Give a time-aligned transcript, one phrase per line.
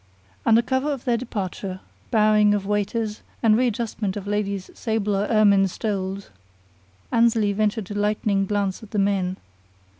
[0.47, 5.67] Under cover of their departure, bowing of waiters and readjustment of ladies' sable or ermine
[5.67, 6.31] stoles,
[7.11, 9.37] Annesley ventured a lightning glance at the men.